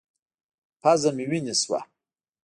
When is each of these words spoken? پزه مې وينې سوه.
پزه 0.81 1.09
مې 1.15 1.25
وينې 1.29 1.55
سوه. 1.61 1.79